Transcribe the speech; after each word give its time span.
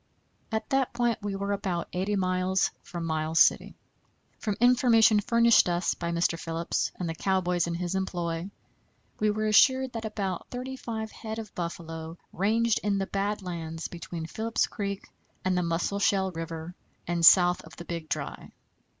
At 0.51 0.67
that 0.71 0.93
point 0.93 1.19
we 1.21 1.35
were 1.35 1.51
about 1.51 1.87
80 1.93 2.15
miles 2.15 2.71
from 2.81 3.05
Miles 3.05 3.39
City. 3.39 3.75
From 4.39 4.57
information 4.59 5.19
furnished 5.19 5.69
us 5.69 5.93
by 5.93 6.09
Mr. 6.09 6.39
Phillips 6.39 6.91
and 6.95 7.07
the 7.07 7.13
cowboys 7.13 7.67
in 7.67 7.75
his 7.75 7.93
employ, 7.93 8.49
we 9.19 9.29
were 9.29 9.45
assured 9.45 9.93
that 9.93 10.03
about 10.05 10.49
thirty 10.49 10.75
five 10.75 11.11
head 11.11 11.37
of 11.37 11.53
buffalo 11.53 12.17
ranged 12.33 12.79
in 12.81 12.97
the 12.97 13.05
bad 13.05 13.43
lands 13.43 13.87
between 13.89 14.25
Phillips 14.25 14.65
Creek 14.65 15.07
and 15.45 15.55
the 15.55 15.61
Musselshell 15.61 16.31
River 16.31 16.73
and 17.05 17.23
south 17.23 17.61
of 17.63 17.75
the 17.75 17.85
Big 17.85 18.09
Dry. 18.09 18.51